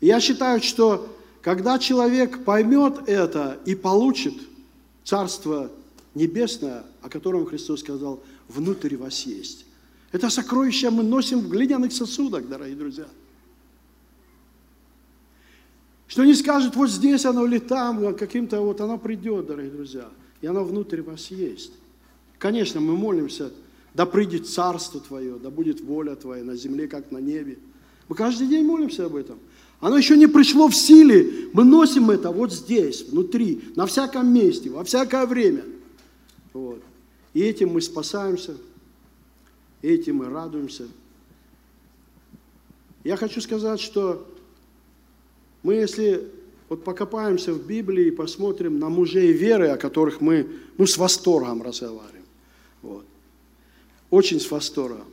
[0.04, 1.08] Я считаю, что
[1.40, 4.34] когда человек поймет это и получит
[5.02, 5.72] Царство
[6.14, 9.64] Небесное, о котором Христос сказал, внутрь вас есть,
[10.12, 13.06] это сокровище мы носим в глиняных сосудах, дорогие друзья.
[16.06, 20.10] Что не скажет, вот здесь оно или там, каким-то вот оно придет, дорогие друзья.
[20.42, 21.72] И оно внутрь вас есть.
[22.36, 23.52] Конечно, мы молимся,
[23.94, 27.58] да придет царство Твое, да будет воля Твоя на земле, как на небе.
[28.10, 29.38] Мы каждый день молимся об этом.
[29.80, 31.48] Оно еще не пришло в силе.
[31.52, 35.64] Мы носим это вот здесь, внутри, на всяком месте, во всякое время.
[36.52, 36.80] Вот.
[37.34, 38.56] И этим мы спасаемся,
[39.82, 40.88] этим мы радуемся.
[43.02, 44.26] Я хочу сказать, что
[45.62, 46.30] мы, если
[46.68, 51.62] вот покопаемся в Библии и посмотрим на мужей веры, о которых мы ну, с восторгом
[51.62, 52.24] разговариваем,
[52.82, 53.04] вот.
[54.10, 55.06] очень с восторгом.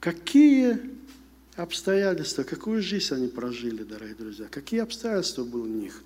[0.00, 0.93] Какие
[1.56, 6.02] обстоятельства, какую жизнь они прожили, дорогие друзья, какие обстоятельства были у них.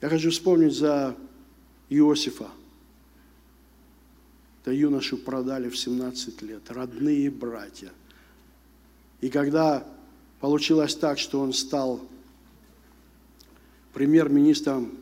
[0.00, 1.16] Я хочу вспомнить за
[1.88, 2.50] Иосифа–
[4.64, 7.92] то юношу продали в 17 лет, родные братья.
[9.20, 9.86] И когда
[10.40, 12.00] получилось так, что он стал
[13.92, 14.98] премьер-министром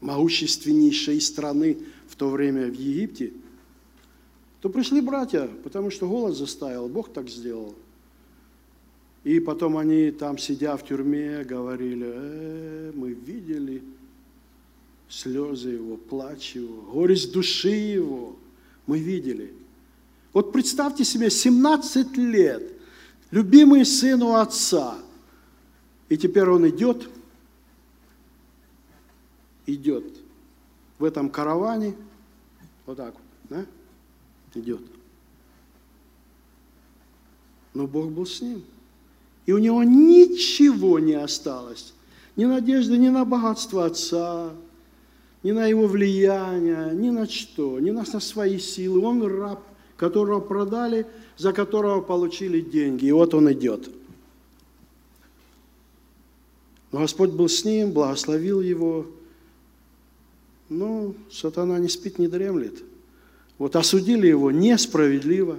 [0.00, 3.32] могущественнейшей страны в то время в Египте,
[4.64, 7.74] то пришли братья, потому что голод заставил, Бог так сделал.
[9.22, 13.82] И потом они там, сидя в тюрьме, говорили, э, мы видели
[15.06, 18.36] слезы его, плач его, горесть души его–
[18.86, 19.52] мы видели.
[20.32, 22.72] Вот представьте себе, 17 лет,
[23.30, 24.96] любимый сын у отца,
[26.08, 27.08] и теперь он идет,
[29.66, 30.04] идет
[30.98, 31.94] в этом караване,
[32.86, 33.66] вот так вот, да,
[34.56, 34.80] идет.
[37.74, 38.62] Но Бог был с ним.
[39.46, 41.92] И у него ничего не осталось.
[42.36, 44.52] Ни надежды, ни на богатство отца,
[45.42, 49.00] ни на его влияние, ни на что, ни на, свои силы.
[49.04, 49.62] Он раб,
[49.96, 53.06] которого продали, за которого получили деньги.
[53.06, 53.90] И вот он идет.
[56.92, 59.06] Но Господь был с ним, благословил его.
[60.68, 62.82] Ну, сатана не спит, не дремлет.
[63.58, 65.58] Вот осудили его несправедливо.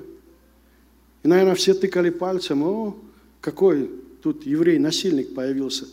[1.23, 2.97] И, наверное, все тыкали пальцем, о,
[3.41, 3.89] какой
[4.21, 5.87] тут еврей-насильник появился.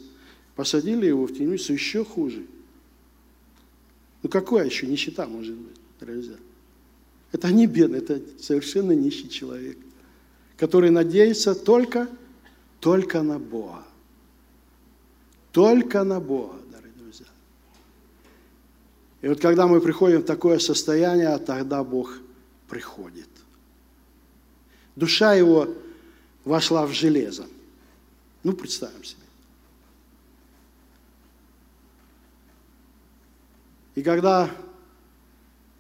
[0.57, 2.45] Посадили его в темницу еще хуже.
[4.23, 6.37] Ну какая еще нищета может быть, друзья?
[7.33, 9.77] Это не бедный, это совершенно нищий человек,
[10.57, 12.09] который надеется только,
[12.79, 13.85] только на Бога.
[15.51, 16.57] Только на Бога.
[19.23, 22.19] И вот когда мы приходим в такое состояние, тогда Бог
[22.69, 23.29] приходит.
[24.97, 25.69] душа его
[26.45, 27.47] вошла в железо.
[28.43, 29.23] Ну, представим себе.
[33.95, 34.51] И когда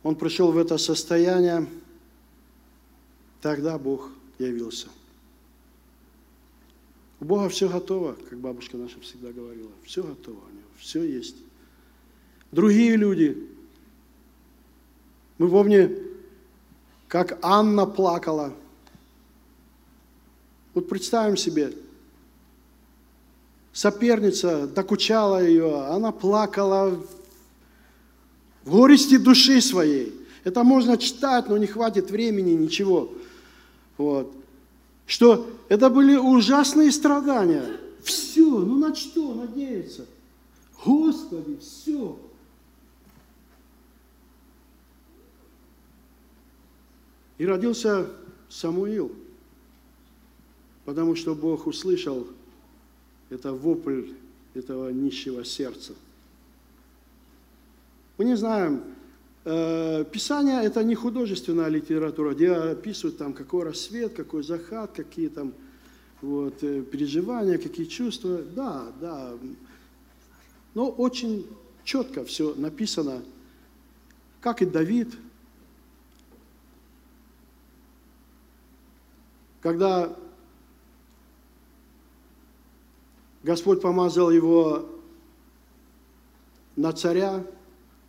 [0.02, 1.66] он пришел в это состояние,
[3.40, 4.88] тогда Бог явился.
[7.18, 9.70] У Бога все готово, как бабушка наша всегда говорила.
[9.84, 11.36] Все готово у него, все есть.
[12.52, 13.48] Другие люди.
[15.38, 15.96] Мы помним,
[17.08, 18.52] как Анна плакала.
[20.74, 21.72] Вот представим себе,
[23.72, 27.02] соперница докучала ее, она плакала
[28.64, 30.14] в горести души своей.
[30.44, 33.12] Это можно читать, но не хватит времени, ничего.
[33.96, 34.34] Вот.
[35.06, 37.64] Что это были ужасные страдания.
[38.02, 40.04] Все, ну на что надеяться?
[40.84, 42.18] Господи, все.
[47.42, 48.06] И родился
[48.48, 49.10] Самуил,
[50.84, 52.28] потому что Бог услышал
[53.30, 54.12] это вопль
[54.54, 55.92] этого нищего сердца.
[58.16, 58.84] Мы не знаем,
[59.44, 65.52] э, Писание– это не художественная литература, где описывают там, какой рассвет, какой захат, какие там
[66.20, 68.42] вот, э, переживания, какие чувства.
[68.54, 69.32] Да, да.
[70.74, 71.44] Но очень
[71.82, 73.20] четко все написано,
[74.40, 75.08] как и Давид.
[79.62, 80.12] Когда
[83.44, 84.86] Господь помазал его
[86.74, 87.44] на царя,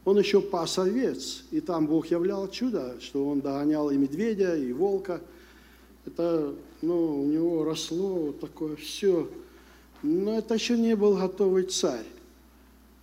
[0.03, 4.73] он еще пас овец, и там Бог являл чудо, что он догонял и медведя, и
[4.73, 5.21] волка.
[6.05, 9.29] Это, ну, у него росло вот такое все.
[10.01, 12.05] Но это еще не был готовый царь.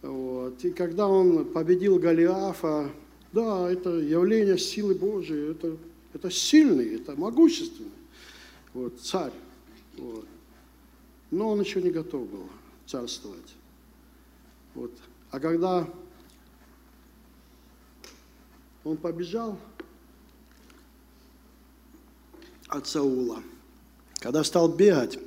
[0.03, 0.63] Вот.
[0.65, 2.91] И когда он победил Голиафа,
[3.33, 5.77] да, это явление силы Божией, это,
[6.13, 8.00] это сильный, это могущественный
[8.75, 9.33] вот, царь.
[9.97, 10.27] Вот.
[11.31, 12.49] Но он еще не готов был
[12.87, 13.55] царствовать.
[14.75, 14.93] Вот.
[15.31, 15.87] А когда
[18.85, 19.59] он побежал
[22.69, 23.43] от Саула.
[24.21, 25.19] Когда стал бегать,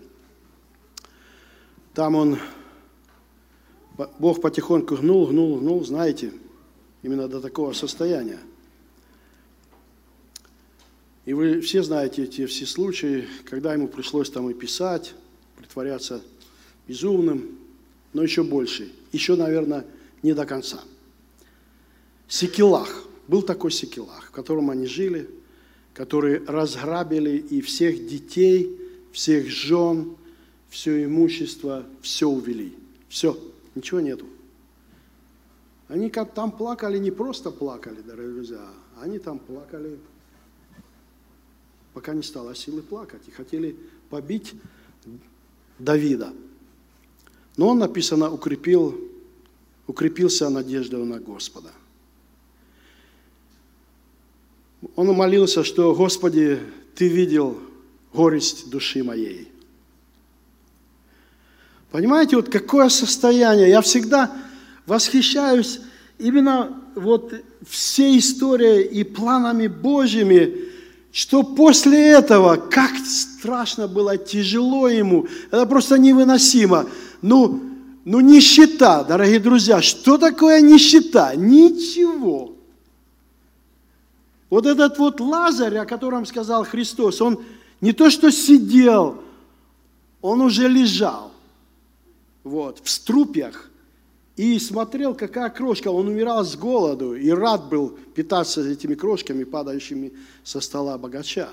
[1.94, 2.40] там он,
[4.20, 6.34] Бог потихоньку гнул, гнул, гнул, знаете,
[7.02, 8.40] именно до такого состояния.
[11.26, 15.14] И вы все знаете эти все случаи, когда ему пришлось там и писать,
[15.58, 16.22] притворяться
[16.88, 17.58] безумным,
[18.12, 19.86] но еще больше, еще, наверное,
[20.22, 20.82] не до конца.
[22.28, 25.30] Секелах– был такой Секелах, в котором они жили,
[25.94, 28.80] которые разграбили и всех детей,
[29.12, 30.16] всех жен,
[30.70, 32.74] все имущество, все увели.
[33.10, 33.38] Все,
[33.76, 34.26] ничего нету.
[35.88, 38.68] Они как там плакали, не просто плакали, дорогие друзья,
[39.00, 40.00] они там плакали,
[41.94, 43.76] пока не стало силы плакать, и хотели
[44.10, 44.54] побить
[45.80, 46.34] Давида.
[47.58, 49.00] Но он, написано, укрепил,
[49.88, 51.72] укрепился надеждой на Господа–
[54.96, 56.60] он молился, что, Господи,
[56.96, 57.58] Ты видел
[58.14, 59.52] горесть души моей.
[61.92, 63.70] Понимаете, вот какое состояние.
[63.70, 64.36] Я всегда
[64.86, 65.80] восхищаюсь
[66.20, 67.34] именно вот
[67.68, 70.73] всей историей и планами Божьими,
[71.14, 76.88] что после этого, как страшно было, тяжело ему, это просто невыносимо.
[77.22, 77.62] Ну,
[78.04, 81.36] ну нищета, дорогие друзья, что такое нищета?
[81.36, 82.56] Ничего.
[84.50, 87.44] Вот этот вот Лазарь, о котором сказал Христос, он
[87.80, 89.22] не то что сидел,
[90.20, 91.32] он уже лежал
[92.44, 93.70] вот, в струпьях
[94.36, 95.90] и смотрел, какая крошка.
[95.90, 100.14] Он умирал с голоду и рад был питаться этими крошками, падающими
[100.44, 101.50] со стола богача.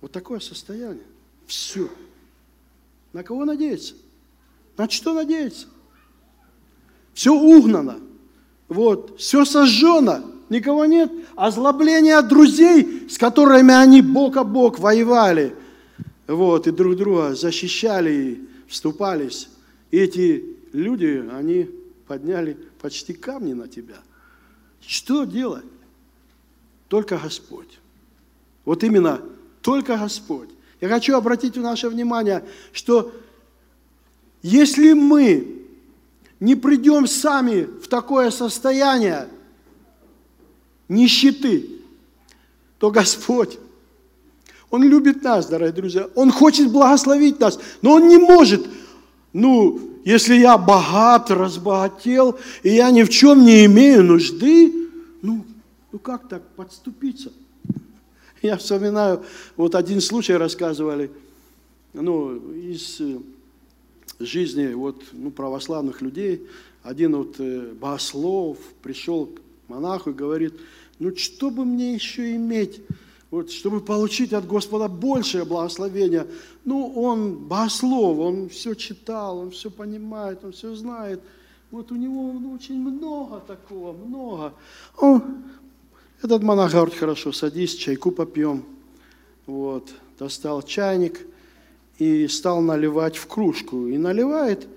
[0.00, 1.06] Вот такое состояние.
[1.46, 1.88] Все.
[3.12, 3.94] На кого надеяться?
[4.76, 5.66] На что надеяться?
[7.14, 8.00] Все угнано.
[8.68, 11.10] Вот, все сожжено никого нет.
[11.34, 15.54] Озлобление от друзей, с которыми они бок о бок воевали.
[16.28, 19.48] Вот, и друг друга защищали, и вступались.
[19.90, 21.68] И эти люди, они
[22.12, 23.96] подняли почти камни на тебя.
[24.86, 25.64] Что делать?
[26.88, 27.78] Только Господь.
[28.66, 29.22] Вот именно
[29.62, 30.50] только Господь.
[30.82, 32.44] Я хочу обратить наше внимание,
[32.74, 33.14] что
[34.42, 35.62] если мы
[36.38, 39.28] не придем сами в такое состояние,
[40.90, 41.80] нищеты,
[42.78, 43.58] то Господь,
[44.68, 46.10] Он любит нас, дорогие друзья.
[46.14, 48.66] Он хочет благословить нас, но Он не может.
[49.32, 54.72] Ну, если я богат, разбогател, и я ни в чем не имею нужды,
[55.22, 55.44] ну,
[55.90, 57.32] ну как так подступиться?
[58.42, 59.22] Я вспоминаю,
[59.56, 61.10] вот один случай рассказывали,
[61.94, 63.18] ну, из э,
[64.18, 66.46] жизни вот, ну, православных людей.
[66.82, 70.54] Один вот э, богослов пришел к монаху и говорит,
[70.98, 72.80] ну, что бы мне еще иметь,
[73.30, 76.26] вот, чтобы получить от Господа большее благословение.
[76.64, 81.20] Ну, он богослов, он все читал, он все понимает, он все знает.
[81.72, 84.52] Вот у него ну, очень много такого, много.
[84.98, 85.44] Он,
[86.22, 88.64] этот монах говорит, хорошо, садись, чайку попьем.
[89.46, 91.26] Вот, достал чайник
[91.98, 93.88] и стал наливать в кружку.
[93.88, 94.68] И наливает,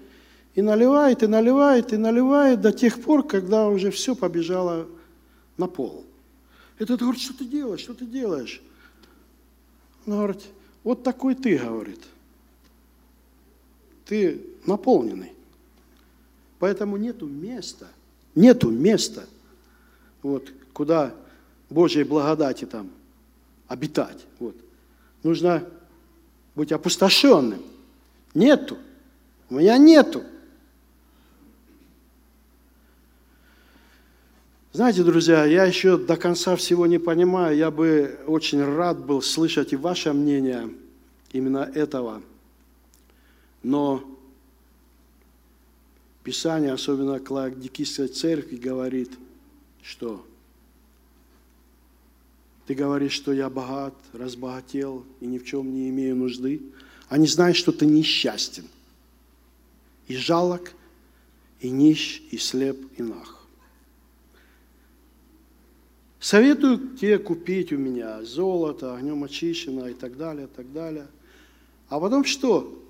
[0.56, 4.88] и наливает, и наливает, и наливает до тех пор, когда уже все побежало
[5.58, 6.04] на пол.
[6.80, 8.62] Этот говорит, что ты делаешь, что ты делаешь?
[10.08, 10.44] Он говорит,
[10.86, 12.00] вот такой ты, говорит.
[14.06, 15.34] Ты наполненный.
[16.60, 17.88] Поэтому нету места,
[18.36, 19.26] нету места,
[20.22, 21.14] вот, куда
[21.70, 22.90] Божьей благодати там
[23.68, 24.26] обитать.
[24.40, 24.56] Вот.
[25.24, 25.68] Нужно
[26.54, 27.62] быть опустошенным.
[28.34, 28.78] Нету.
[29.50, 30.24] У меня нету.
[34.76, 37.56] Знаете, друзья, я еще до конца всего не понимаю.
[37.56, 40.70] Я бы очень рад был слышать и ваше мнение
[41.32, 42.22] именно этого.
[43.64, 44.04] Но
[46.24, 49.14] Писание, особенно Кладикийской церкви, говорит,
[49.82, 50.28] что
[52.68, 56.62] ты говоришь, что я богат, разбогател и ни в чем не имею нужды,
[57.08, 58.66] а не знаешь, что ты несчастен,
[60.10, 60.74] и жалок,
[61.62, 63.45] и нищ, и слеп, и нах.
[66.26, 71.06] Советую тебе купить у меня золото, огнем очищено и так далее, так далее.
[71.88, 72.84] А потом что?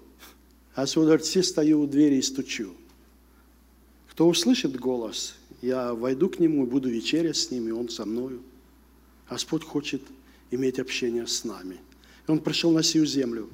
[0.74, 2.74] А сударь, все стою у двери и стучу.
[4.10, 8.06] Кто услышит голос, я войду к нему и буду вечерять с ним, и он со
[8.06, 8.42] мною.
[9.30, 10.02] Господь хочет
[10.50, 11.76] иметь общение с нами.
[12.26, 13.50] И Он пришел на сию землю.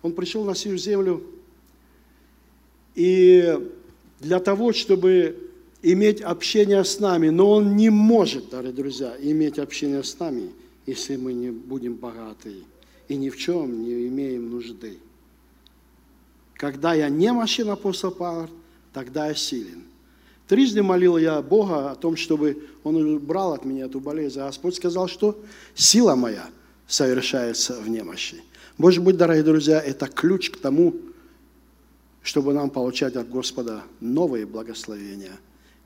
[0.00, 1.26] Он пришел на сию землю,
[2.94, 3.68] и
[4.20, 5.49] для того, чтобы
[5.82, 10.50] иметь общение с нами, но Он не может, дорогие друзья, иметь общение с нами,
[10.86, 12.54] если мы не будем богаты
[13.08, 14.98] и ни в чем не имеем нужды.
[16.54, 18.50] Когда я не мощен, апостол Павел,
[18.92, 19.84] тогда я силен.
[20.46, 24.40] Трижды молил я Бога о том, чтобы Он убрал от меня эту болезнь.
[24.40, 25.38] А Господь сказал, что
[25.74, 26.48] сила моя
[26.86, 28.42] совершается в немощи.
[28.76, 30.96] Может быть, дорогие друзья, это ключ к тому,
[32.22, 35.38] чтобы нам получать от Господа новые благословения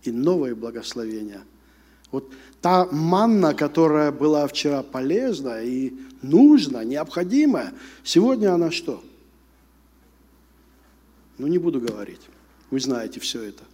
[0.04, 1.42] и новые благословения.
[2.10, 5.92] Вот та манна, которая была вчера полезна и
[6.22, 7.72] нужна, необходимая,
[8.04, 9.02] сегодня она что?
[11.38, 12.20] Ну, не буду говорить.
[12.70, 13.64] Вы знаете все это.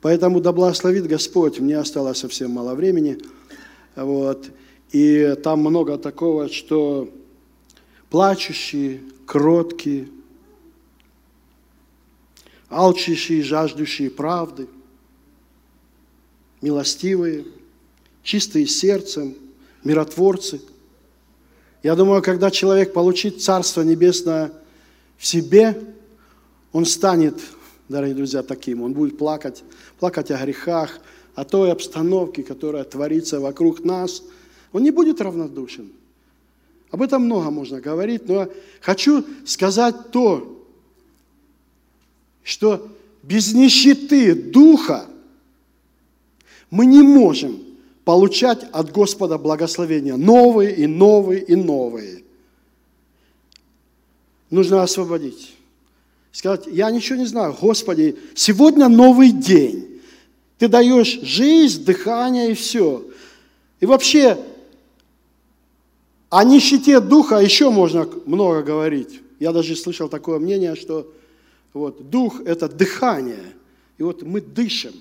[0.00, 3.18] Поэтому да благословит Господь, мне осталось совсем мало времени.
[3.94, 4.50] Вот.
[4.90, 7.12] И там много такого, что
[8.10, 10.08] плачущие, кроткие,
[12.68, 14.66] алчащие, жаждущие правды,
[16.62, 17.44] милостивые,
[18.22, 19.34] чистые сердцем,
[19.84, 20.60] миротворцы.
[21.82, 24.52] Я думаю, когда человек получит Царство Небесное
[25.18, 25.78] в себе,
[26.72, 27.34] он станет
[27.92, 28.82] дорогие друзья, таким.
[28.82, 29.62] Он будет плакать,
[30.00, 30.98] плакать о грехах,
[31.34, 34.22] о той обстановке, которая творится вокруг нас.
[34.72, 35.92] Он не будет равнодушен.
[36.90, 38.48] Об этом много можно говорить, но
[38.80, 40.64] хочу сказать то,
[42.42, 42.88] что
[43.22, 45.06] без нищеты духа
[46.72, 47.62] мы не можем
[48.04, 52.24] получать от Господа благословения новые и новые и новые.
[54.50, 55.54] Нужно освободить
[56.32, 60.00] сказать, я ничего не знаю, Господи, сегодня новый день.
[60.58, 63.04] Ты даешь жизнь, дыхание и все.
[63.80, 64.42] И вообще,
[66.30, 69.20] о нищете духа еще можно много говорить.
[69.38, 71.12] Я даже слышал такое мнение, что
[71.74, 73.52] вот, дух– это дыхание.
[73.98, 74.94] И вот мы дышим,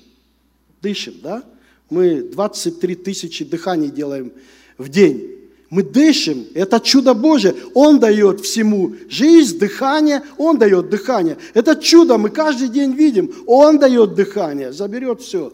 [0.82, 1.44] дышим, да?
[1.92, 4.32] Мы 23 тысячи дыханий делаем
[4.78, 5.38] в день.
[5.70, 7.54] Мы дышим, это чудо Божие.
[7.74, 11.38] Он дает всему жизнь, дыхание, Он дает дыхание.
[11.54, 13.34] Это чудо мы каждый день видим.
[13.46, 15.54] Он дает дыхание, заберет все.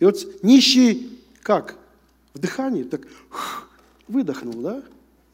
[0.00, 1.76] И вот нищий, как?
[2.34, 3.02] В дыхании, так
[4.08, 4.82] выдохнул, да?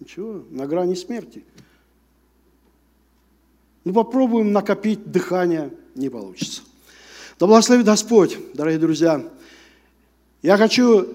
[0.00, 1.44] Ничего, на грани смерти.
[3.84, 6.60] Ну попробуем накопить дыхание, не получится.
[7.38, 9.22] Да благословит Господь, дорогие друзья.
[10.42, 11.06] Я хочу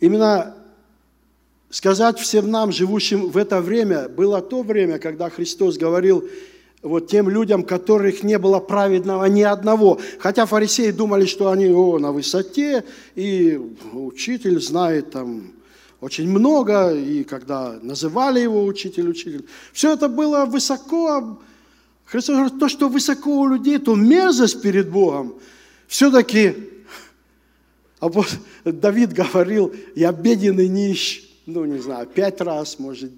[0.00, 0.54] именно
[1.70, 6.28] сказать всем нам, живущим в это время, было то время, когда Христос говорил
[6.82, 9.98] вот тем людям, которых не было праведного ни одного.
[10.18, 13.60] Хотя фарисеи думали, что они о, на высоте, и
[13.92, 15.52] учитель знает там
[16.00, 19.46] очень много, и когда называли его учитель, учитель.
[19.72, 21.40] Все это было высоко.
[22.04, 25.34] Христос говорит, то, что высоко у людей, то мерзость перед Богом.
[25.88, 26.54] Все-таки
[28.00, 28.28] а вот
[28.64, 33.10] Давид говорил, я беден и нищ, ну, не знаю, пять раз, может,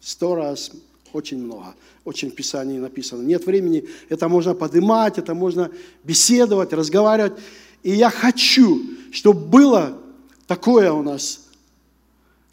[0.00, 0.72] сто раз,
[1.12, 1.74] очень много,
[2.04, 3.22] очень в Писании написано.
[3.22, 5.70] Нет времени, это можно поднимать, это можно
[6.04, 7.34] беседовать, разговаривать.
[7.82, 8.82] И я хочу,
[9.12, 9.98] чтобы было
[10.46, 11.46] такое у нас,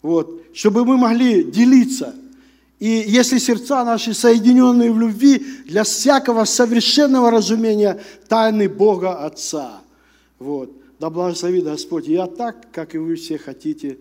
[0.01, 2.15] вот, чтобы мы могли делиться.
[2.79, 9.81] И если сердца наши соединенные в любви, для всякого совершенного разумения тайны Бога Отца.
[10.39, 10.82] Вот.
[11.04, 12.08] Да благословит Господь.
[12.08, 13.97] Я так, как и вы все хотите,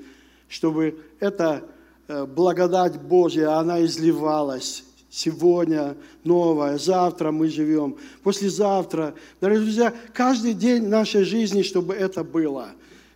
[0.46, 1.68] чтобы эта
[2.06, 9.16] э, благодать Божья, она изливалась сегодня новая, завтра мы живем, послезавтра.
[9.40, 12.68] Дорогие друзья, каждый день нашей жизни, чтобы это было.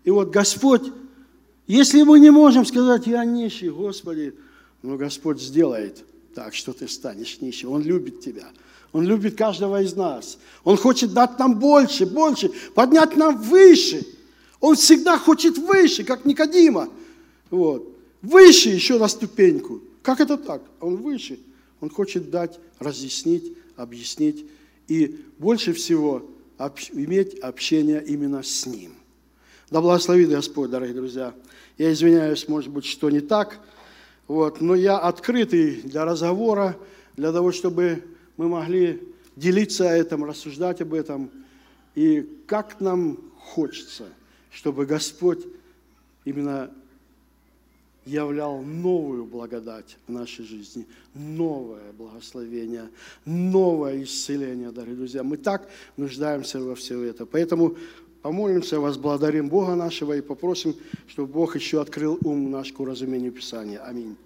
[0.03, 0.91] И вот Господь,
[1.68, 4.34] если мы не можем сказать, я нищий, Господи,
[4.82, 7.70] но Господь сделает так, что ты станешь нищим.
[7.70, 8.49] Он любит тебя.
[8.93, 10.39] Он любит каждого из нас.
[10.64, 14.07] Он хочет дать нам больше, больше, поднять нам выше.
[14.61, 16.89] Он всегда хочет выше, как Никодима.
[17.51, 17.93] Вот.
[18.22, 19.80] Выше еще на ступеньку.
[20.03, 20.62] Как это так?
[20.80, 21.39] Он выше.
[21.80, 24.47] Он хочет дать, разъяснить, объяснить
[24.89, 26.24] и больше всего
[26.93, 28.93] иметь общение именно с Ним.
[29.70, 31.34] Да благословит Господь, дорогие друзья.
[31.76, 33.61] Я извиняюсь, может быть, что не так,
[34.28, 36.76] вот, но я открытый для разговора,
[37.16, 38.03] для того, чтобы
[38.37, 39.03] мы могли
[39.34, 41.30] делиться этим, рассуждать об этом.
[41.95, 44.07] И как нам хочется,
[44.51, 45.45] чтобы Господь
[46.24, 46.70] именно
[48.05, 52.89] являл новую благодать в нашей жизни, новое благословение,
[53.24, 55.22] новое исцеление, дорогие друзья.
[55.24, 57.26] Мы так нуждаемся во все это.
[57.26, 57.76] Поэтому
[58.22, 60.76] помолимся, возблагодарим Бога нашего и попросим,
[61.09, 63.80] чтобы Бог еще открыл ум наш к уразумению Писания.
[63.84, 64.16] Аминь.